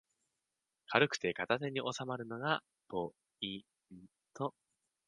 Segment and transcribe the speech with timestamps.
[0.87, 3.59] 軽くて片手におさまるのがポイ
[3.93, 4.55] ント